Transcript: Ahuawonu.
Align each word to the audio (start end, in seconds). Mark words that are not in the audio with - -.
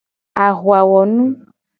Ahuawonu. 0.45 1.23